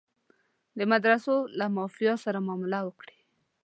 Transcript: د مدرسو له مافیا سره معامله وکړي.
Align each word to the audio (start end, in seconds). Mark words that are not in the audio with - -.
د 0.77 0.79
مدرسو 0.91 1.35
له 1.59 1.65
مافیا 1.77 2.13
سره 2.23 2.39
معامله 2.45 2.79
وکړي. 2.83 3.17